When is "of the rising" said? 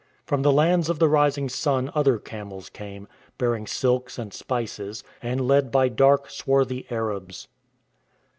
0.89-1.47